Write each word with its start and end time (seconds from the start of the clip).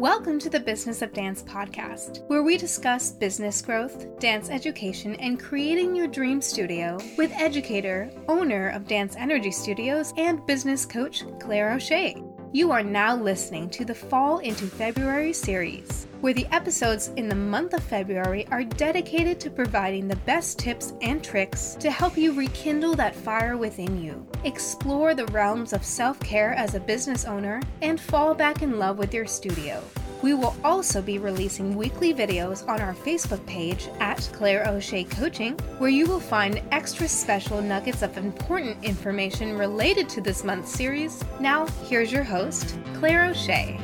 Welcome 0.00 0.38
to 0.38 0.48
the 0.48 0.58
Business 0.58 1.02
of 1.02 1.12
Dance 1.12 1.42
podcast, 1.42 2.26
where 2.28 2.42
we 2.42 2.56
discuss 2.56 3.10
business 3.12 3.60
growth, 3.60 4.18
dance 4.18 4.48
education, 4.48 5.14
and 5.16 5.38
creating 5.38 5.94
your 5.94 6.06
dream 6.06 6.40
studio 6.40 6.98
with 7.18 7.30
educator, 7.32 8.10
owner 8.26 8.70
of 8.70 8.88
Dance 8.88 9.14
Energy 9.16 9.50
Studios, 9.50 10.14
and 10.16 10.46
business 10.46 10.86
coach 10.86 11.24
Claire 11.38 11.72
O'Shea. 11.72 12.14
You 12.52 12.72
are 12.72 12.82
now 12.82 13.14
listening 13.14 13.70
to 13.70 13.84
the 13.84 13.94
Fall 13.94 14.38
into 14.38 14.66
February 14.66 15.32
series, 15.32 16.08
where 16.20 16.34
the 16.34 16.48
episodes 16.52 17.12
in 17.14 17.28
the 17.28 17.34
month 17.36 17.74
of 17.74 17.82
February 17.84 18.44
are 18.50 18.64
dedicated 18.64 19.38
to 19.38 19.50
providing 19.50 20.08
the 20.08 20.16
best 20.16 20.58
tips 20.58 20.92
and 21.00 21.22
tricks 21.22 21.76
to 21.78 21.92
help 21.92 22.16
you 22.16 22.32
rekindle 22.32 22.96
that 22.96 23.14
fire 23.14 23.56
within 23.56 24.02
you, 24.02 24.26
explore 24.42 25.14
the 25.14 25.26
realms 25.26 25.72
of 25.72 25.84
self 25.84 26.18
care 26.18 26.52
as 26.54 26.74
a 26.74 26.80
business 26.80 27.24
owner, 27.24 27.62
and 27.82 28.00
fall 28.00 28.34
back 28.34 28.62
in 28.62 28.80
love 28.80 28.98
with 28.98 29.14
your 29.14 29.26
studio. 29.26 29.80
We 30.22 30.34
will 30.34 30.54
also 30.62 31.00
be 31.00 31.18
releasing 31.18 31.76
weekly 31.76 32.12
videos 32.12 32.66
on 32.68 32.80
our 32.80 32.94
Facebook 32.94 33.44
page 33.46 33.88
at 34.00 34.28
Claire 34.32 34.68
O'Shea 34.68 35.04
Coaching, 35.04 35.54
where 35.78 35.90
you 35.90 36.06
will 36.06 36.20
find 36.20 36.62
extra 36.72 37.08
special 37.08 37.62
nuggets 37.62 38.02
of 38.02 38.16
important 38.18 38.84
information 38.84 39.56
related 39.56 40.08
to 40.10 40.20
this 40.20 40.44
month's 40.44 40.72
series. 40.72 41.24
Now, 41.40 41.66
here's 41.84 42.12
your 42.12 42.24
host, 42.24 42.76
Claire 42.94 43.26
O'Shea. 43.26 43.80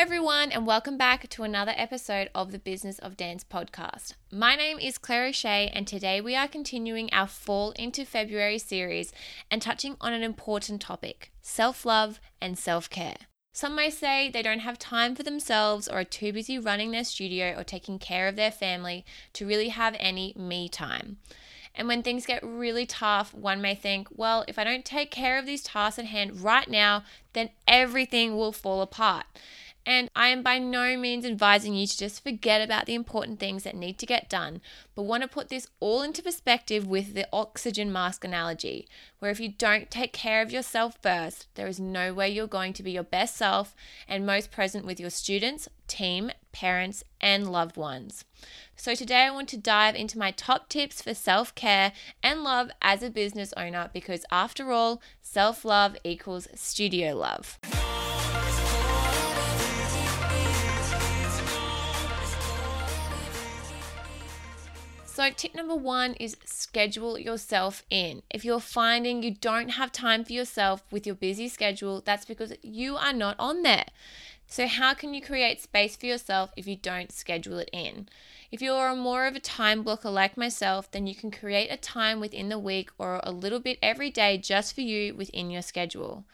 Everyone, 0.00 0.50
and 0.50 0.66
welcome 0.66 0.96
back 0.96 1.28
to 1.28 1.42
another 1.42 1.74
episode 1.76 2.30
of 2.34 2.52
the 2.52 2.58
Business 2.58 2.98
of 3.00 3.18
Dance 3.18 3.44
podcast. 3.44 4.14
My 4.32 4.56
name 4.56 4.78
is 4.78 4.96
Claire 4.96 5.26
O'Shea, 5.26 5.70
and 5.74 5.86
today 5.86 6.22
we 6.22 6.34
are 6.34 6.48
continuing 6.48 7.10
our 7.12 7.26
Fall 7.26 7.72
into 7.72 8.06
February 8.06 8.56
series 8.56 9.12
and 9.50 9.60
touching 9.60 9.98
on 10.00 10.14
an 10.14 10.22
important 10.22 10.80
topic 10.80 11.30
self 11.42 11.84
love 11.84 12.18
and 12.40 12.58
self 12.58 12.88
care. 12.88 13.16
Some 13.52 13.74
may 13.74 13.90
say 13.90 14.30
they 14.30 14.40
don't 14.40 14.60
have 14.60 14.78
time 14.78 15.14
for 15.14 15.22
themselves 15.22 15.86
or 15.86 15.98
are 15.98 16.04
too 16.04 16.32
busy 16.32 16.58
running 16.58 16.92
their 16.92 17.04
studio 17.04 17.54
or 17.54 17.62
taking 17.62 17.98
care 17.98 18.26
of 18.26 18.36
their 18.36 18.50
family 18.50 19.04
to 19.34 19.46
really 19.46 19.68
have 19.68 19.94
any 20.00 20.32
me 20.34 20.70
time. 20.70 21.18
And 21.74 21.86
when 21.86 22.02
things 22.02 22.24
get 22.24 22.42
really 22.42 22.86
tough, 22.86 23.34
one 23.34 23.60
may 23.60 23.74
think, 23.74 24.08
well, 24.10 24.46
if 24.48 24.58
I 24.58 24.64
don't 24.64 24.84
take 24.84 25.10
care 25.10 25.38
of 25.38 25.44
these 25.44 25.62
tasks 25.62 25.98
at 25.98 26.06
hand 26.06 26.40
right 26.40 26.68
now, 26.68 27.04
then 27.34 27.50
everything 27.68 28.34
will 28.34 28.52
fall 28.52 28.80
apart. 28.80 29.26
And 29.86 30.10
I 30.14 30.28
am 30.28 30.42
by 30.42 30.58
no 30.58 30.96
means 30.96 31.24
advising 31.24 31.74
you 31.74 31.86
to 31.86 31.98
just 31.98 32.22
forget 32.22 32.60
about 32.60 32.86
the 32.86 32.94
important 32.94 33.40
things 33.40 33.64
that 33.64 33.74
need 33.74 33.98
to 33.98 34.06
get 34.06 34.28
done, 34.28 34.60
but 34.94 35.02
want 35.02 35.22
to 35.22 35.28
put 35.28 35.48
this 35.48 35.68
all 35.80 36.02
into 36.02 36.22
perspective 36.22 36.86
with 36.86 37.14
the 37.14 37.26
oxygen 37.32 37.90
mask 37.90 38.24
analogy, 38.24 38.86
where 39.18 39.30
if 39.30 39.40
you 39.40 39.48
don't 39.48 39.90
take 39.90 40.12
care 40.12 40.42
of 40.42 40.52
yourself 40.52 40.98
first, 41.02 41.46
there 41.54 41.66
is 41.66 41.80
no 41.80 42.12
way 42.12 42.28
you're 42.28 42.46
going 42.46 42.72
to 42.74 42.82
be 42.82 42.92
your 42.92 43.02
best 43.02 43.36
self 43.36 43.74
and 44.06 44.26
most 44.26 44.50
present 44.50 44.84
with 44.84 45.00
your 45.00 45.10
students, 45.10 45.68
team, 45.88 46.30
parents, 46.52 47.02
and 47.20 47.50
loved 47.50 47.76
ones. 47.76 48.24
So, 48.76 48.94
today 48.94 49.26
I 49.26 49.30
want 49.30 49.48
to 49.50 49.56
dive 49.56 49.94
into 49.94 50.18
my 50.18 50.30
top 50.30 50.68
tips 50.68 51.02
for 51.02 51.14
self 51.14 51.54
care 51.54 51.92
and 52.22 52.42
love 52.42 52.70
as 52.80 53.02
a 53.02 53.10
business 53.10 53.52
owner 53.56 53.90
because, 53.92 54.24
after 54.30 54.72
all, 54.72 55.02
self 55.22 55.64
love 55.64 55.96
equals 56.04 56.48
studio 56.54 57.14
love. 57.14 57.58
So, 65.20 65.28
tip 65.28 65.54
number 65.54 65.74
one 65.74 66.14
is 66.14 66.38
schedule 66.46 67.18
yourself 67.18 67.84
in. 67.90 68.22
If 68.30 68.42
you're 68.42 68.58
finding 68.58 69.22
you 69.22 69.32
don't 69.32 69.72
have 69.72 69.92
time 69.92 70.24
for 70.24 70.32
yourself 70.32 70.82
with 70.90 71.04
your 71.04 71.14
busy 71.14 71.46
schedule, 71.46 72.00
that's 72.02 72.24
because 72.24 72.54
you 72.62 72.96
are 72.96 73.12
not 73.12 73.36
on 73.38 73.60
there. 73.60 73.84
So, 74.46 74.66
how 74.66 74.94
can 74.94 75.12
you 75.12 75.20
create 75.20 75.60
space 75.60 75.94
for 75.94 76.06
yourself 76.06 76.52
if 76.56 76.66
you 76.66 76.74
don't 76.74 77.12
schedule 77.12 77.58
it 77.58 77.68
in? 77.70 78.08
If 78.50 78.62
you're 78.62 78.96
more 78.96 79.26
of 79.26 79.36
a 79.36 79.40
time 79.40 79.82
blocker 79.82 80.08
like 80.08 80.38
myself, 80.38 80.90
then 80.90 81.06
you 81.06 81.14
can 81.14 81.30
create 81.30 81.68
a 81.68 81.76
time 81.76 82.18
within 82.18 82.48
the 82.48 82.58
week 82.58 82.88
or 82.96 83.20
a 83.22 83.30
little 83.30 83.60
bit 83.60 83.78
every 83.82 84.08
day 84.08 84.38
just 84.38 84.74
for 84.74 84.80
you 84.80 85.14
within 85.14 85.50
your 85.50 85.60
schedule. 85.60 86.24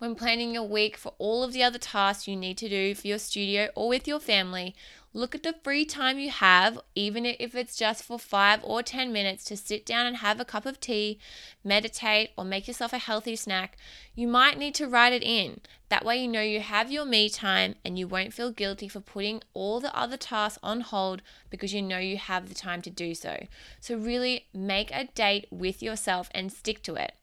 When 0.00 0.14
planning 0.14 0.54
your 0.54 0.66
week 0.66 0.96
for 0.96 1.12
all 1.18 1.44
of 1.44 1.52
the 1.52 1.62
other 1.62 1.78
tasks 1.78 2.26
you 2.26 2.34
need 2.34 2.56
to 2.58 2.70
do 2.70 2.94
for 2.94 3.06
your 3.06 3.18
studio 3.18 3.68
or 3.76 3.88
with 3.90 4.08
your 4.08 4.18
family, 4.18 4.74
Look 5.12 5.34
at 5.34 5.42
the 5.42 5.56
free 5.64 5.84
time 5.84 6.20
you 6.20 6.30
have, 6.30 6.78
even 6.94 7.26
if 7.26 7.56
it's 7.56 7.74
just 7.74 8.04
for 8.04 8.16
five 8.16 8.60
or 8.62 8.80
10 8.80 9.12
minutes 9.12 9.42
to 9.46 9.56
sit 9.56 9.84
down 9.84 10.06
and 10.06 10.18
have 10.18 10.38
a 10.38 10.44
cup 10.44 10.66
of 10.66 10.78
tea, 10.78 11.18
meditate, 11.64 12.30
or 12.38 12.44
make 12.44 12.68
yourself 12.68 12.92
a 12.92 12.98
healthy 12.98 13.34
snack. 13.34 13.76
You 14.14 14.28
might 14.28 14.56
need 14.56 14.72
to 14.76 14.86
write 14.86 15.12
it 15.12 15.24
in. 15.24 15.62
That 15.88 16.04
way, 16.04 16.22
you 16.22 16.28
know 16.28 16.40
you 16.40 16.60
have 16.60 16.92
your 16.92 17.04
me 17.04 17.28
time 17.28 17.74
and 17.84 17.98
you 17.98 18.06
won't 18.06 18.32
feel 18.32 18.52
guilty 18.52 18.86
for 18.86 19.00
putting 19.00 19.42
all 19.52 19.80
the 19.80 19.94
other 19.98 20.16
tasks 20.16 20.60
on 20.62 20.82
hold 20.82 21.22
because 21.50 21.74
you 21.74 21.82
know 21.82 21.98
you 21.98 22.16
have 22.16 22.48
the 22.48 22.54
time 22.54 22.80
to 22.82 22.90
do 22.90 23.12
so. 23.12 23.48
So, 23.80 23.96
really 23.96 24.46
make 24.54 24.92
a 24.92 25.06
date 25.06 25.48
with 25.50 25.82
yourself 25.82 26.30
and 26.32 26.52
stick 26.52 26.84
to 26.84 26.94
it. 26.94 27.14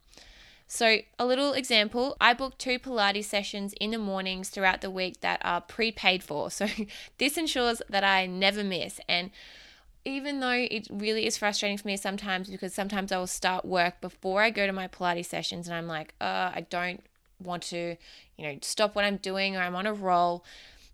So, 0.67 0.97
a 1.17 1.25
little 1.25 1.53
example 1.53 2.17
I 2.19 2.33
book 2.33 2.57
two 2.57 2.78
Pilates 2.78 3.23
sessions 3.23 3.73
in 3.79 3.91
the 3.91 3.97
mornings 3.97 4.50
throughout 4.50 4.81
the 4.81 4.91
week 4.91 5.22
that 5.22 5.41
are 5.44 5.61
prepaid 5.61 6.23
for. 6.23 6.51
So, 6.51 6.67
this 7.17 7.38
ensures 7.38 7.81
that 7.89 8.03
I 8.03 8.25
never 8.25 8.63
miss. 8.63 9.00
And 9.07 9.31
even 10.03 10.39
though 10.39 10.51
it 10.51 10.88
really 10.91 11.25
is 11.25 11.38
frustrating 11.38 11.78
for 11.78 11.88
me 11.88 11.97
sometimes 11.97 12.50
because 12.50 12.73
sometimes 12.73 13.11
I 13.11 13.17
will 13.17 13.28
start 13.28 13.66
work 13.66 14.00
before 14.00 14.41
I 14.41 14.50
go 14.50 14.66
to 14.66 14.73
my 14.73 14.88
Pilates 14.88 15.25
sessions 15.25 15.67
and 15.67 15.75
I'm 15.75 15.88
like, 15.88 16.13
uh, 16.22 16.51
I 16.53 16.66
don't 16.69 17.03
want 17.44 17.63
to, 17.63 17.95
you 18.38 18.47
know, 18.47 18.57
stop 18.61 18.95
what 18.95 19.05
I'm 19.05 19.17
doing 19.17 19.55
or 19.55 19.61
I'm 19.61 19.75
on 19.75 19.85
a 19.85 19.94
roll. 19.94 20.44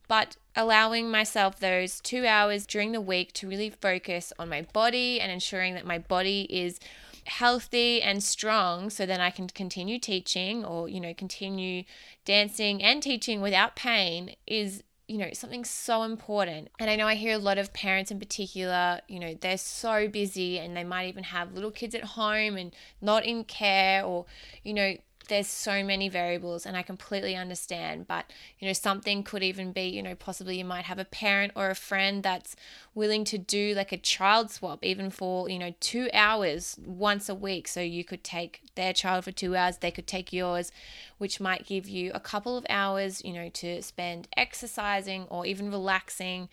But 0.07 0.35
allowing 0.55 1.09
myself 1.09 1.59
those 1.59 1.99
two 1.99 2.25
hours 2.25 2.65
during 2.65 2.91
the 2.91 3.01
week 3.01 3.33
to 3.33 3.47
really 3.47 3.69
focus 3.69 4.33
on 4.37 4.49
my 4.49 4.63
body 4.73 5.19
and 5.19 5.31
ensuring 5.31 5.73
that 5.75 5.85
my 5.85 5.97
body 5.97 6.47
is 6.49 6.79
healthy 7.25 8.01
and 8.01 8.23
strong 8.23 8.89
so 8.89 9.05
then 9.05 9.21
I 9.21 9.29
can 9.29 9.47
continue 9.47 9.99
teaching 9.99 10.65
or, 10.65 10.89
you 10.89 10.99
know, 10.99 11.13
continue 11.13 11.83
dancing 12.25 12.83
and 12.83 13.01
teaching 13.01 13.41
without 13.41 13.75
pain 13.75 14.35
is 14.47 14.83
you 15.07 15.17
know, 15.17 15.29
something 15.33 15.65
so 15.65 16.03
important. 16.03 16.69
And 16.79 16.89
I 16.89 16.95
know 16.95 17.07
I 17.07 17.15
hear 17.15 17.35
a 17.35 17.37
lot 17.37 17.57
of 17.57 17.73
parents 17.73 18.09
in 18.09 18.19
particular, 18.19 19.01
you 19.07 19.19
know, 19.19 19.35
they're 19.39 19.57
so 19.57 20.07
busy 20.07 20.57
and 20.59 20.77
they 20.77 20.83
might 20.83 21.09
even 21.09 21.25
have 21.25 21.53
little 21.53 21.71
kids 21.71 21.93
at 21.93 22.03
home 22.03 22.55
and 22.55 22.73
not 23.01 23.25
in 23.25 23.43
care 23.43 24.03
or, 24.03 24.25
you 24.63 24.73
know, 24.73 24.95
there's 25.27 25.47
so 25.47 25.83
many 25.83 26.09
variables 26.09 26.65
and 26.65 26.75
I 26.75 26.81
completely 26.81 27.35
understand. 27.35 28.07
But, 28.07 28.25
you 28.59 28.67
know, 28.67 28.73
something 28.73 29.23
could 29.23 29.43
even 29.43 29.71
be, 29.71 29.83
you 29.83 30.03
know, 30.03 30.15
possibly 30.15 30.57
you 30.57 30.65
might 30.65 30.85
have 30.85 30.99
a 30.99 31.05
parent 31.05 31.53
or 31.55 31.69
a 31.69 31.75
friend 31.75 32.23
that's 32.23 32.55
willing 32.95 33.23
to 33.25 33.37
do 33.37 33.73
like 33.75 33.91
a 33.91 33.97
child 33.97 34.51
swap, 34.51 34.83
even 34.83 35.09
for, 35.09 35.49
you 35.49 35.59
know, 35.59 35.73
two 35.79 36.09
hours 36.13 36.77
once 36.85 37.29
a 37.29 37.35
week. 37.35 37.67
So 37.67 37.81
you 37.81 38.03
could 38.03 38.23
take 38.23 38.61
their 38.75 38.93
child 38.93 39.23
for 39.23 39.31
two 39.31 39.55
hours, 39.55 39.77
they 39.77 39.91
could 39.91 40.07
take 40.07 40.33
yours, 40.33 40.71
which 41.17 41.39
might 41.39 41.65
give 41.65 41.87
you 41.87 42.11
a 42.13 42.19
couple 42.19 42.57
of 42.57 42.65
hours, 42.69 43.23
you 43.23 43.33
know, 43.33 43.49
to 43.49 43.81
spend 43.81 44.27
exercising 44.35 45.23
or 45.29 45.45
even 45.45 45.71
relaxing 45.71 46.49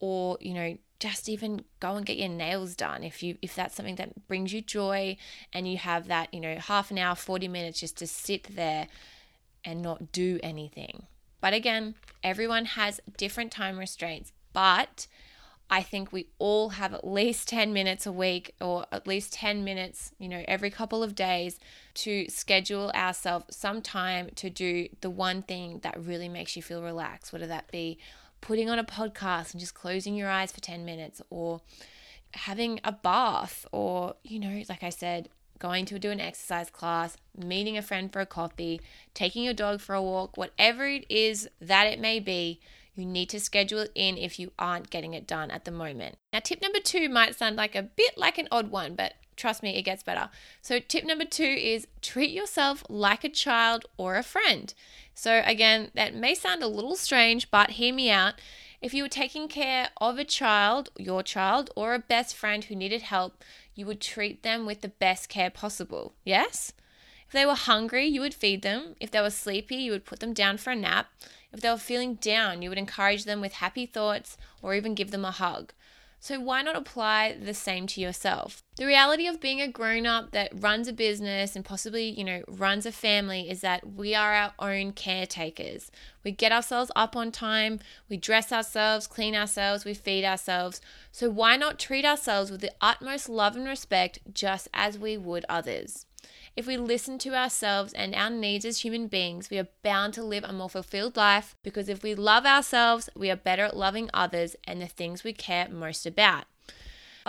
or, 0.00 0.36
you 0.40 0.54
know, 0.54 0.76
just 1.00 1.28
even 1.28 1.64
go 1.80 1.96
and 1.96 2.06
get 2.06 2.18
your 2.18 2.28
nails 2.28 2.76
done 2.76 3.02
if 3.02 3.22
you 3.22 3.36
if 3.42 3.54
that's 3.54 3.74
something 3.74 3.96
that 3.96 4.28
brings 4.28 4.52
you 4.52 4.60
joy 4.60 5.16
and 5.52 5.66
you 5.66 5.78
have 5.78 6.06
that 6.06 6.32
you 6.32 6.40
know 6.40 6.56
half 6.56 6.90
an 6.90 6.98
hour 6.98 7.14
40 7.16 7.48
minutes 7.48 7.80
just 7.80 7.96
to 7.96 8.06
sit 8.06 8.54
there 8.54 8.86
and 9.64 9.82
not 9.82 10.12
do 10.12 10.38
anything. 10.42 11.06
But 11.40 11.54
again 11.54 11.94
everyone 12.22 12.66
has 12.66 13.00
different 13.16 13.50
time 13.50 13.78
restraints 13.78 14.32
but 14.52 15.06
I 15.72 15.82
think 15.82 16.12
we 16.12 16.26
all 16.40 16.70
have 16.70 16.92
at 16.92 17.06
least 17.06 17.46
10 17.48 17.72
minutes 17.72 18.04
a 18.04 18.10
week 18.10 18.56
or 18.60 18.86
at 18.90 19.06
least 19.06 19.32
10 19.34 19.62
minutes, 19.62 20.10
you 20.18 20.28
know, 20.28 20.42
every 20.48 20.68
couple 20.68 21.04
of 21.04 21.14
days 21.14 21.60
to 21.94 22.28
schedule 22.28 22.90
ourselves 22.90 23.56
some 23.56 23.80
time 23.80 24.30
to 24.34 24.50
do 24.50 24.88
the 25.00 25.10
one 25.10 25.42
thing 25.42 25.78
that 25.84 26.04
really 26.04 26.28
makes 26.28 26.56
you 26.56 26.62
feel 26.62 26.82
relaxed, 26.82 27.32
whether 27.32 27.46
that 27.46 27.70
be 27.70 27.98
putting 28.40 28.68
on 28.70 28.78
a 28.78 28.84
podcast 28.84 29.52
and 29.52 29.60
just 29.60 29.74
closing 29.74 30.14
your 30.14 30.28
eyes 30.28 30.52
for 30.52 30.60
10 30.60 30.84
minutes 30.84 31.20
or 31.30 31.60
having 32.32 32.80
a 32.84 32.92
bath 32.92 33.66
or, 33.72 34.14
you 34.22 34.38
know, 34.38 34.62
like 34.68 34.82
I 34.82 34.90
said, 34.90 35.28
going 35.58 35.84
to 35.86 35.98
do 35.98 36.10
an 36.10 36.20
exercise 36.20 36.70
class, 36.70 37.16
meeting 37.36 37.76
a 37.76 37.82
friend 37.82 38.12
for 38.12 38.20
a 38.20 38.26
coffee, 38.26 38.80
taking 39.14 39.44
your 39.44 39.54
dog 39.54 39.80
for 39.80 39.94
a 39.94 40.02
walk, 40.02 40.36
whatever 40.36 40.86
it 40.86 41.04
is 41.08 41.48
that 41.60 41.86
it 41.86 42.00
may 42.00 42.18
be, 42.18 42.60
you 42.94 43.06
need 43.06 43.28
to 43.30 43.40
schedule 43.40 43.80
it 43.80 43.92
in 43.94 44.18
if 44.18 44.38
you 44.38 44.52
aren't 44.58 44.90
getting 44.90 45.14
it 45.14 45.26
done 45.26 45.50
at 45.50 45.64
the 45.64 45.70
moment. 45.70 46.16
Now, 46.32 46.40
tip 46.40 46.60
number 46.60 46.80
two 46.80 47.08
might 47.08 47.36
sound 47.36 47.56
like 47.56 47.74
a 47.74 47.82
bit 47.82 48.16
like 48.16 48.38
an 48.38 48.48
odd 48.50 48.70
one, 48.70 48.94
but 48.94 49.14
trust 49.40 49.62
me, 49.62 49.76
it 49.76 49.82
gets 49.82 50.02
better. 50.02 50.28
So, 50.60 50.78
tip 50.78 51.04
number 51.04 51.24
two 51.24 51.42
is 51.42 51.86
treat 52.02 52.30
yourself 52.30 52.84
like 52.88 53.24
a 53.24 53.28
child 53.28 53.86
or 53.96 54.16
a 54.16 54.22
friend. 54.22 54.72
So, 55.14 55.42
again, 55.44 55.90
that 55.94 56.14
may 56.14 56.34
sound 56.34 56.62
a 56.62 56.68
little 56.68 56.96
strange, 56.96 57.50
but 57.50 57.72
hear 57.72 57.94
me 57.94 58.10
out. 58.10 58.34
If 58.80 58.94
you 58.94 59.02
were 59.02 59.08
taking 59.08 59.48
care 59.48 59.88
of 60.00 60.18
a 60.18 60.24
child, 60.24 60.90
your 60.96 61.22
child, 61.22 61.70
or 61.76 61.94
a 61.94 61.98
best 61.98 62.34
friend 62.34 62.64
who 62.64 62.74
needed 62.74 63.02
help, 63.02 63.42
you 63.74 63.86
would 63.86 64.00
treat 64.00 64.42
them 64.42 64.64
with 64.64 64.80
the 64.80 64.88
best 64.88 65.28
care 65.28 65.50
possible. 65.50 66.14
Yes? 66.24 66.72
If 67.26 67.32
they 67.32 67.46
were 67.46 67.54
hungry, 67.54 68.06
you 68.06 68.20
would 68.22 68.34
feed 68.34 68.62
them. 68.62 68.96
If 68.98 69.10
they 69.10 69.20
were 69.20 69.30
sleepy, 69.30 69.76
you 69.76 69.92
would 69.92 70.04
put 70.04 70.20
them 70.20 70.32
down 70.32 70.56
for 70.56 70.70
a 70.70 70.76
nap. 70.76 71.08
If 71.52 71.60
they 71.60 71.70
were 71.70 71.76
feeling 71.76 72.14
down, 72.14 72.62
you 72.62 72.68
would 72.68 72.78
encourage 72.78 73.24
them 73.24 73.40
with 73.40 73.54
happy 73.54 73.86
thoughts 73.86 74.36
or 74.62 74.74
even 74.74 74.94
give 74.94 75.10
them 75.10 75.24
a 75.24 75.30
hug. 75.30 75.72
So 76.22 76.38
why 76.38 76.60
not 76.60 76.76
apply 76.76 77.38
the 77.40 77.54
same 77.54 77.86
to 77.88 78.00
yourself? 78.00 78.62
The 78.76 78.84
reality 78.84 79.26
of 79.26 79.40
being 79.40 79.62
a 79.62 79.68
grown 79.68 80.04
up 80.04 80.32
that 80.32 80.52
runs 80.54 80.86
a 80.86 80.92
business 80.92 81.56
and 81.56 81.64
possibly, 81.64 82.10
you 82.10 82.24
know, 82.24 82.42
runs 82.46 82.84
a 82.84 82.92
family 82.92 83.48
is 83.48 83.62
that 83.62 83.94
we 83.94 84.14
are 84.14 84.34
our 84.34 84.52
own 84.58 84.92
caretakers. 84.92 85.90
We 86.22 86.32
get 86.32 86.52
ourselves 86.52 86.92
up 86.94 87.16
on 87.16 87.32
time, 87.32 87.80
we 88.10 88.18
dress 88.18 88.52
ourselves, 88.52 89.06
clean 89.06 89.34
ourselves, 89.34 89.86
we 89.86 89.94
feed 89.94 90.26
ourselves. 90.26 90.82
So 91.10 91.30
why 91.30 91.56
not 91.56 91.78
treat 91.78 92.04
ourselves 92.04 92.50
with 92.50 92.60
the 92.60 92.72
utmost 92.82 93.30
love 93.30 93.56
and 93.56 93.66
respect 93.66 94.18
just 94.34 94.68
as 94.74 94.98
we 94.98 95.16
would 95.16 95.46
others? 95.48 96.04
If 96.56 96.66
we 96.66 96.76
listen 96.76 97.18
to 97.20 97.34
ourselves 97.34 97.92
and 97.92 98.14
our 98.14 98.28
needs 98.28 98.64
as 98.64 98.82
human 98.82 99.06
beings, 99.06 99.50
we 99.50 99.58
are 99.58 99.68
bound 99.82 100.14
to 100.14 100.22
live 100.22 100.44
a 100.44 100.52
more 100.52 100.68
fulfilled 100.68 101.16
life 101.16 101.56
because 101.62 101.88
if 101.88 102.02
we 102.02 102.14
love 102.14 102.44
ourselves, 102.44 103.08
we 103.16 103.30
are 103.30 103.36
better 103.36 103.64
at 103.64 103.76
loving 103.76 104.10
others 104.12 104.56
and 104.64 104.82
the 104.82 104.86
things 104.86 105.24
we 105.24 105.32
care 105.32 105.68
most 105.68 106.06
about. 106.06 106.44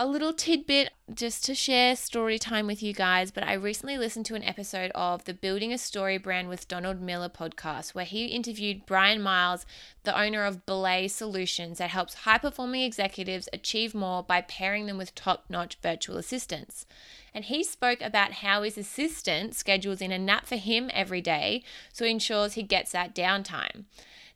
A 0.04 0.08
little 0.08 0.34
tidbit 0.34 0.90
just 1.14 1.46
to 1.46 1.54
share 1.54 1.96
story 1.96 2.40
time 2.40 2.66
with 2.66 2.82
you 2.82 2.92
guys, 2.92 3.30
but 3.30 3.44
I 3.44 3.54
recently 3.54 4.00
listened 4.00 4.26
to 4.26 4.34
an 4.34 4.44
episode 4.44 4.90
of 4.96 5.26
the 5.26 5.34
Building 5.36 5.72
a 5.72 5.78
Story 5.78 6.18
Brand 6.18 6.50
with 6.50 6.68
Donald 6.68 7.00
Miller 7.00 7.30
podcast 7.30 7.94
where 7.94 8.04
he 8.04 8.26
interviewed 8.26 8.88
Bryan 8.88 9.22
Miles, 9.22 9.64
the 10.02 10.20
owner 10.20 10.44
of 10.44 10.66
Belay 10.66 11.08
Solutions 11.08 11.78
that 11.78 11.92
helps 11.92 12.16
high 12.16 12.40
performing 12.40 12.82
executives 12.82 13.48
achieve 13.54 13.94
more 13.94 14.24
by 14.24 14.42
pairing 14.42 14.88
them 14.88 14.98
with 14.98 15.14
top 15.14 15.46
notch 15.50 15.78
virtual 15.84 16.18
assistants 16.18 16.88
and 17.32 17.46
he 17.46 17.64
spoke 17.64 18.02
about 18.02 18.32
how 18.32 18.64
his 18.64 18.80
assistant 18.80 19.54
schedules 19.54 20.02
in 20.02 20.12
a 20.12 20.18
nap 20.18 20.48
for 20.48 20.56
him 20.56 20.90
every 20.96 21.22
day 21.22 21.64
so 21.94 22.06
he 22.06 22.12
ensures 22.12 22.54
he 22.54 22.64
gets 22.64 22.92
that 22.92 23.14
downtime. 23.14 23.86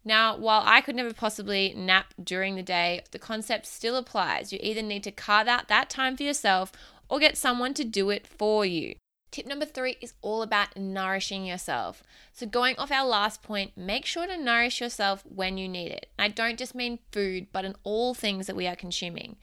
Now, 0.07 0.37
while 0.37 0.61
I 0.63 0.81
could 0.81 0.95
never 0.95 1.13
possibly 1.13 1.73
nap 1.75 2.13
during 2.23 2.55
the 2.55 2.61
day, 2.61 3.01
the 3.09 3.17
concept 3.17 3.65
still 3.65 3.95
applies. 3.95 4.53
You 4.53 4.59
either 4.61 4.83
need 4.83 5.03
to 5.03 5.11
carve 5.11 5.47
out 5.47 5.67
that 5.67 5.89
time 5.89 6.15
for 6.15 6.21
yourself 6.21 6.71
or 7.09 7.19
get 7.19 7.37
someone 7.37 7.73
to 7.73 7.83
do 7.83 8.11
it 8.11 8.27
for 8.27 8.63
you. 8.63 8.95
Tip 9.31 9.47
number 9.47 9.65
three 9.65 9.97
is 9.99 10.13
all 10.21 10.43
about 10.43 10.77
nourishing 10.77 11.43
yourself. 11.43 12.03
So, 12.31 12.45
going 12.45 12.77
off 12.77 12.91
our 12.91 13.05
last 13.05 13.41
point, 13.41 13.75
make 13.75 14.05
sure 14.05 14.27
to 14.27 14.37
nourish 14.37 14.79
yourself 14.79 15.23
when 15.25 15.57
you 15.57 15.67
need 15.67 15.91
it. 15.91 16.07
I 16.19 16.27
don't 16.27 16.59
just 16.59 16.75
mean 16.75 16.99
food, 17.11 17.47
but 17.51 17.65
in 17.65 17.75
all 17.83 18.13
things 18.13 18.45
that 18.47 18.55
we 18.55 18.67
are 18.67 18.75
consuming. 18.75 19.37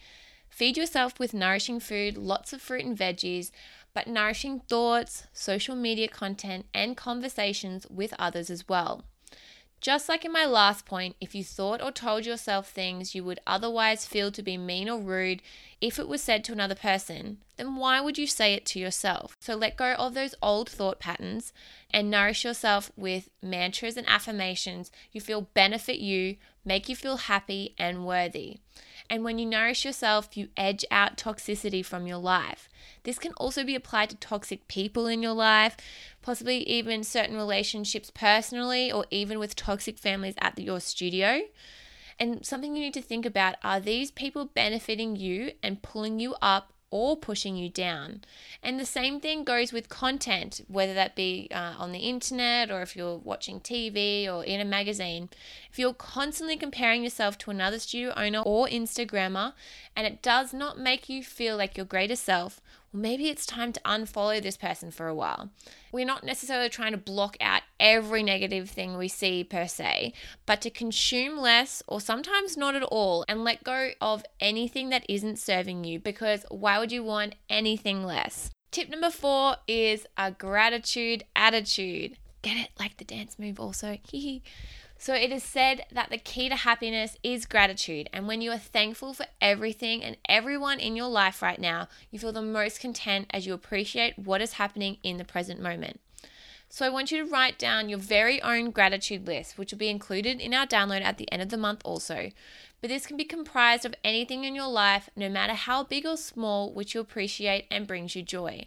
Feed 0.49 0.77
yourself 0.77 1.19
with 1.19 1.35
nourishing 1.35 1.81
food, 1.81 2.17
lots 2.17 2.53
of 2.53 2.63
fruit 2.63 2.85
and 2.85 2.97
veggies, 2.97 3.51
but 3.93 4.07
nourishing 4.07 4.61
thoughts, 4.61 5.25
social 5.33 5.75
media 5.75 6.09
content, 6.09 6.67
and 6.73 6.97
conversations 6.97 7.87
with 7.91 8.15
others 8.19 8.49
as 8.49 8.69
well. 8.69 9.05
Just 9.83 10.09
like 10.09 10.25
in 10.25 10.31
my 10.31 10.45
last 10.45 10.87
point, 10.87 11.17
if 11.21 11.35
you 11.35 11.43
thought 11.43 11.83
or 11.83 11.91
told 11.91 12.25
yourself 12.25 12.71
things 12.71 13.17
you 13.17 13.25
would 13.25 13.41
otherwise 13.49 14.07
feel 14.07 14.31
to 14.31 14.41
be 14.41 14.57
mean 14.57 14.89
or 14.89 15.01
rude 15.01 15.43
if 15.81 15.99
it 15.99 16.07
was 16.07 16.23
said 16.23 16.45
to 16.45 16.53
another 16.53 16.77
person, 16.77 17.39
then 17.57 17.75
why 17.75 18.01
would 18.01 18.17
you 18.17 18.29
say 18.29 18.55
it 18.55 18.65
to 18.67 18.79
yourself? 18.79 19.37
So 19.41 19.57
let 19.57 19.77
go 19.77 19.95
of 19.95 20.15
those 20.15 20.37
old 20.41 20.71
thought 20.71 21.01
patterns 21.01 21.53
and 21.91 22.09
nourish 22.09 22.45
yourself 22.45 22.93
with 22.97 23.29
mantras 23.43 23.97
and 23.97 24.09
affirmations 24.09 24.93
you 25.11 25.21
feel 25.21 25.49
benefit 25.53 25.99
you, 25.99 26.37
make 26.65 26.89
you 26.89 26.95
feel 26.95 27.17
happy 27.17 27.75
and 27.77 28.07
worthy. 28.07 28.59
And 29.13 29.25
when 29.25 29.39
you 29.39 29.45
nourish 29.45 29.85
yourself, 29.85 30.39
you 30.39 30.49
edge 30.57 30.87
out 30.91 31.19
toxicity 31.19 31.85
from 31.85 32.07
your 32.07 32.17
life. 32.17 32.71
This 33.03 33.19
can 33.19 33.35
also 33.35 33.63
be 33.63 33.75
applied 33.75 34.09
to 34.09 34.17
toxic 34.17 34.67
people 34.69 35.07
in 35.07 35.23
your 35.23 35.35
life, 35.35 35.77
possibly 36.23 36.67
even 36.67 37.05
certain 37.05 37.37
relationships 37.37 38.11
personally, 38.11 38.91
or 38.91 39.05
even 39.11 39.39
with 39.39 39.55
toxic 39.55 39.99
families 39.99 40.37
at 40.41 40.59
your 40.59 40.81
studio. 40.81 41.43
And 42.19 42.47
something 42.47 42.75
you 42.75 42.81
need 42.81 42.95
to 42.95 43.03
think 43.03 43.27
about 43.27 43.57
are 43.63 43.81
these 43.81 44.11
people 44.11 44.47
benefiting 44.47 45.17
you 45.17 45.53
and 45.63 45.83
pulling 45.83 46.19
you 46.19 46.35
up 46.41 46.72
or 46.93 47.17
pushing 47.17 47.57
you 47.57 47.69
down. 47.69 48.21
And 48.63 48.79
the 48.79 48.87
same 48.87 49.19
thing 49.19 49.43
goes 49.43 49.73
with 49.73 49.89
content, 49.89 50.61
whether 50.69 50.95
that 50.95 51.17
be 51.17 51.49
uh, 51.51 51.75
on 51.79 51.91
the 51.91 52.01
internet 52.01 52.71
or 52.71 52.83
if 52.83 52.95
you're 52.95 53.17
watching 53.17 53.59
TV 53.59 54.29
or 54.29 54.45
in 54.45 54.61
a 54.61 54.65
magazine. 54.65 55.31
If 55.73 55.79
you're 55.79 55.95
constantly 55.95 56.57
comparing 56.57 57.03
yourself 57.03 57.39
to 57.39 57.51
another 57.51 57.79
studio 57.79 58.13
owner 58.15 58.43
or 58.43 58.69
Instagrammer 58.69 59.55
and 59.97 60.07
it 60.07 60.23
does 60.23 60.53
not 60.53 60.79
make 60.79 61.09
you 61.09 61.25
feel 61.25 61.57
like 61.57 61.77
your 61.77 61.87
greatest 61.87 62.25
self, 62.25 62.61
well, 62.93 63.01
maybe 63.01 63.29
it's 63.29 63.47
time 63.47 63.73
to 63.73 63.81
unfollow 63.81 64.43
this 64.43 64.59
person 64.59 64.91
for 64.91 65.09
a 65.09 65.15
while. 65.15 65.49
We're 65.91 66.05
not 66.05 66.25
necessarily 66.25 66.69
trying 66.69 66.93
to 66.93 66.99
block 66.99 67.37
out 67.41 67.62
every 67.83 68.23
negative 68.23 68.71
thing 68.71 68.97
we 68.97 69.09
see 69.09 69.43
per 69.43 69.67
se, 69.67 70.15
but 70.47 70.63
to 70.63 70.71
consume 70.71 71.37
less 71.37 71.83
or 71.89 72.01
sometimes 72.01 72.57
not 72.57 72.77
at 72.77 72.85
all 72.85 73.25
and 73.29 73.45
let 73.45 73.65
go 73.65 73.91
of 74.01 74.25
anything 74.41 74.89
that 74.89 75.05
isn't 75.09 75.39
serving 75.39 75.83
you 75.83 75.99
because 75.99 76.47
why 76.49 76.79
would 76.79 76.93
you 76.93 77.03
want 77.03 77.35
anything 77.51 78.05
less? 78.05 78.51
Tip 78.71 78.89
number 78.89 79.11
four 79.11 79.57
is 79.67 80.07
a 80.17 80.31
gratitude 80.31 81.25
attitude. 81.37 82.17
Get 82.41 82.57
it? 82.57 82.71
Like 82.79 82.97
the 82.97 83.05
dance 83.05 83.39
move, 83.39 83.61
also. 83.61 83.99
So 85.03 85.15
it 85.15 85.33
is 85.33 85.43
said 85.43 85.85
that 85.91 86.11
the 86.11 86.17
key 86.17 86.49
to 86.49 86.55
happiness 86.55 87.17
is 87.25 87.45
gratitude. 87.45 88.09
And 88.13 88.29
when 88.29 88.41
you 88.41 88.53
are 88.53 88.57
thankful 88.57 89.15
for 89.15 89.27
everything 89.41 90.05
and 90.05 90.17
everyone 90.29 90.79
in 90.79 90.95
your 90.95 91.09
life 91.09 91.43
right 91.43 91.59
now, 91.59 91.89
you 92.13 92.21
feel 92.21 92.31
the 92.31 92.41
most 92.41 92.79
content 92.79 93.27
as 93.31 93.45
you 93.45 93.53
appreciate 93.53 94.17
what 94.17 94.41
is 94.41 94.53
happening 94.53 94.99
in 95.03 95.17
the 95.17 95.25
present 95.25 95.61
moment. 95.61 95.99
So 96.75 96.87
I 96.87 96.89
want 96.89 97.13
you 97.13 97.23
to 97.23 97.31
write 97.31 97.59
down 97.59 97.91
your 97.91 97.99
very 97.99 98.41
own 98.41 98.71
gratitude 98.71 99.27
list, 99.27 99.59
which 99.59 99.73
will 99.73 99.79
be 99.79 99.91
included 99.91 100.41
in 100.41 100.55
our 100.55 100.67
download 100.67 101.03
at 101.03 101.19
the 101.19 101.31
end 101.31 101.43
of 101.43 101.51
the 101.51 101.59
month 101.59 101.83
also. 101.85 102.31
But 102.81 102.89
this 102.89 103.07
can 103.07 103.19
be 103.19 103.25
comprised 103.25 103.85
of 103.85 103.95
anything 104.03 104.45
in 104.45 104.55
your 104.55 104.69
life, 104.69 105.11
no 105.15 105.29
matter 105.29 105.53
how 105.53 105.85
big 105.85 106.07
or 106.07 106.17
small, 106.17 106.73
which 106.73 106.95
you 106.95 107.01
appreciate 107.03 107.67
and 107.71 107.87
brings 107.87 108.17
you 108.17 108.23
joy. 108.23 108.65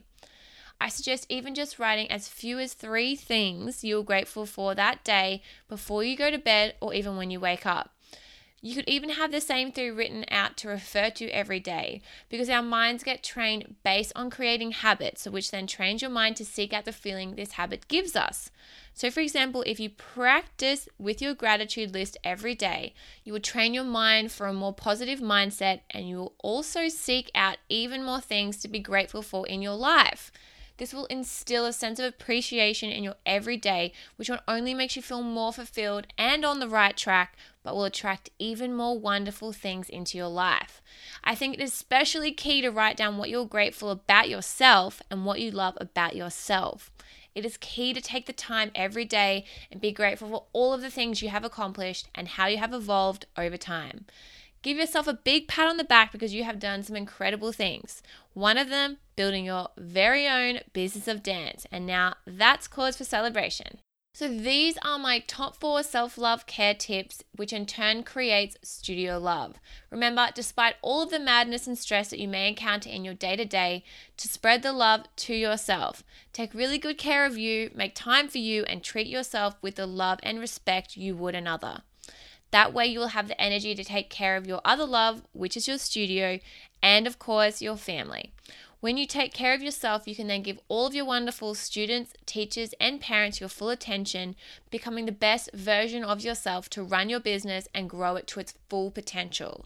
I 0.80 0.88
suggest 0.88 1.26
even 1.30 1.56
just 1.56 1.80
writing 1.80 2.12
as 2.12 2.28
few 2.28 2.60
as 2.60 2.76
three 2.76 3.16
things 3.16 3.84
you're 3.84 4.04
grateful 4.04 4.46
for 4.46 4.76
that 4.76 5.04
day 5.04 5.42
before 5.68 6.04
you 6.04 6.16
go 6.16 6.30
to 6.30 6.38
bed 6.38 6.76
or 6.80 6.94
even 6.94 7.18
when 7.18 7.32
you 7.32 7.40
wake 7.40 7.66
up. 7.66 7.95
You 8.66 8.74
could 8.74 8.90
even 8.90 9.12
have 9.12 9.32
the 9.32 9.42
same 9.42 9.72
three 9.72 9.92
written 9.92 10.26
out 10.32 10.58
to 10.58 10.70
refer 10.70 11.12
to 11.12 11.30
every 11.30 11.60
day 11.60 12.02
because 12.30 12.50
our 12.50 12.64
minds 12.64 13.04
get 13.04 13.22
trained 13.22 13.76
based 13.84 14.12
on 14.16 14.32
creating 14.32 14.72
habits, 14.72 15.28
which 15.28 15.52
then 15.52 15.68
trains 15.68 16.02
your 16.02 16.10
mind 16.10 16.36
to 16.38 16.46
seek 16.46 16.74
out 16.74 16.86
the 16.86 16.92
feeling 16.92 17.36
this 17.36 17.52
habit 17.52 17.88
gives 17.88 18.16
us. 18.16 18.50
So, 18.96 19.12
for 19.12 19.20
example, 19.20 19.64
if 19.68 19.80
you 19.80 19.92
practice 19.92 20.90
with 20.98 21.22
your 21.22 21.36
gratitude 21.36 21.94
list 21.94 22.18
every 22.24 22.56
day, 22.56 22.96
you 23.24 23.34
will 23.34 23.40
train 23.40 23.76
your 23.76 23.84
mind 23.84 24.32
for 24.32 24.48
a 24.48 24.54
more 24.54 24.74
positive 24.74 25.20
mindset 25.20 25.82
and 25.92 26.10
you 26.10 26.18
will 26.18 26.34
also 26.40 26.88
seek 26.88 27.30
out 27.36 27.58
even 27.70 28.04
more 28.04 28.20
things 28.20 28.58
to 28.62 28.68
be 28.68 28.80
grateful 28.80 29.22
for 29.22 29.46
in 29.46 29.62
your 29.62 29.76
life. 29.76 30.32
This 30.78 30.94
will 30.94 31.06
instill 31.06 31.66
a 31.66 31.74
sense 31.74 32.00
of 32.00 32.06
appreciation 32.06 32.90
in 32.90 33.04
your 33.04 33.16
everyday, 33.26 33.94
which 34.18 34.30
not 34.30 34.44
only 34.48 34.74
makes 34.74 34.96
you 34.96 35.02
feel 35.02 35.22
more 35.22 35.54
fulfilled 35.54 36.08
and 36.18 36.44
on 36.44 36.60
the 36.60 36.68
right 36.68 36.98
track, 36.98 37.38
but 37.64 37.76
will 37.76 37.86
attract 37.86 38.30
even 38.40 38.74
more 38.74 39.00
wonderful 39.00 39.54
things 39.54 39.90
into 39.90 40.18
your 40.18 40.28
life. 40.28 40.82
I 41.24 41.34
think 41.34 41.54
it 41.54 41.62
is 41.62 41.74
especially 41.74 42.32
key 42.32 42.62
to 42.62 42.70
write 42.70 42.98
down 42.98 43.18
what 43.18 43.30
you're 43.30 43.46
grateful 43.46 43.90
about 43.90 44.30
yourself 44.30 45.02
and 45.10 45.26
what 45.26 45.40
you 45.40 45.50
love 45.50 45.78
about 45.80 46.16
yourself. 46.16 46.92
It 47.34 47.46
is 47.46 47.58
key 47.58 47.94
to 47.94 48.02
take 48.02 48.26
the 48.26 48.34
time 48.34 48.72
every 48.74 49.04
day 49.04 49.46
and 49.70 49.82
be 49.82 49.92
grateful 49.92 50.30
for 50.30 50.46
all 50.54 50.74
of 50.74 50.82
the 50.82 50.90
things 50.90 51.22
you 51.22 51.30
have 51.30 51.44
accomplished 51.44 52.08
and 52.16 52.30
how 52.30 52.48
you 52.48 52.58
have 52.58 52.74
evolved 52.74 53.26
over 53.38 53.58
time. 53.58 54.06
Give 54.66 54.80
yourself 54.80 55.08
a 55.08 55.14
big 55.14 55.48
pat 55.48 55.68
on 55.68 55.78
the 55.78 55.84
back 55.84 56.12
because 56.12 56.34
you 56.34 56.44
have 56.44 56.58
done 56.58 56.82
some 56.82 56.96
incredible 56.96 57.52
things. 57.52 58.02
One 58.34 58.58
of 58.58 58.70
them, 58.70 58.98
building 59.16 59.46
your 59.46 59.68
very 59.78 60.28
own 60.28 60.62
business 60.74 61.08
of 61.08 61.22
dance. 61.22 61.68
And 61.72 61.86
now 61.86 62.16
that's 62.26 62.68
cause 62.68 62.98
for 62.98 63.04
celebration. 63.04 63.78
So, 64.16 64.28
these 64.28 64.80
are 64.84 64.98
my 64.98 65.20
top 65.20 65.56
four 65.56 65.84
self 65.84 66.18
love 66.18 66.48
care 66.48 66.74
tips, 66.74 67.24
which 67.36 67.54
in 67.54 67.68
turn 67.68 68.02
creates 68.02 68.58
studio 68.64 69.20
love. 69.20 69.60
Remember, 69.92 70.30
despite 70.34 70.78
all 70.82 71.04
of 71.04 71.12
the 71.12 71.20
madness 71.20 71.68
and 71.68 71.78
stress 71.78 72.10
that 72.10 72.20
you 72.20 72.28
may 72.28 72.48
encounter 72.48 72.90
in 72.90 73.06
your 73.06 73.14
day 73.14 73.36
to 73.36 73.46
day, 73.46 73.84
to 74.18 74.28
spread 74.28 74.64
the 74.64 74.74
love 74.74 75.02
to 75.18 75.36
yourself. 75.36 76.04
Take 76.34 76.56
really 76.56 76.80
good 76.80 76.98
care 76.98 77.28
of 77.28 77.38
you, 77.38 77.70
make 77.76 77.94
time 77.94 78.30
for 78.30 78.40
you, 78.40 78.64
and 78.64 78.84
treat 78.84 79.06
yourself 79.06 79.58
with 79.62 79.76
the 79.76 79.86
love 79.86 80.18
and 80.24 80.40
respect 80.40 80.98
you 80.98 81.16
would 81.16 81.36
another. 81.36 81.84
That 82.56 82.72
way, 82.72 82.86
you 82.86 83.00
will 83.00 83.08
have 83.08 83.28
the 83.28 83.42
energy 83.42 83.76
to 83.76 83.84
take 83.84 84.10
care 84.10 84.38
of 84.38 84.48
your 84.48 84.62
other 84.64 84.86
love, 84.86 85.24
which 85.34 85.58
is 85.58 85.68
your 85.68 85.78
studio, 85.78 86.40
and 86.82 87.06
of 87.06 87.20
course, 87.20 87.62
your 87.62 87.76
family. 87.76 88.32
When 88.80 88.96
you 88.96 89.06
take 89.06 89.34
care 89.34 89.54
of 89.54 89.62
yourself, 89.62 90.08
you 90.08 90.16
can 90.16 90.28
then 90.28 90.42
give 90.42 90.62
all 90.70 90.88
of 90.88 90.96
your 90.96 91.04
wonderful 91.04 91.54
students, 91.54 92.14
teachers, 92.26 92.74
and 92.80 93.02
parents 93.02 93.42
your 93.42 93.50
full 93.50 93.72
attention, 93.72 94.38
becoming 94.72 95.06
the 95.06 95.12
best 95.12 95.50
version 95.54 96.02
of 96.06 96.22
yourself 96.22 96.70
to 96.70 96.82
run 96.82 97.10
your 97.10 97.20
business 97.20 97.68
and 97.76 97.90
grow 97.90 98.16
it 98.16 98.26
to 98.28 98.40
its 98.40 98.54
full 98.70 98.90
potential. 98.90 99.66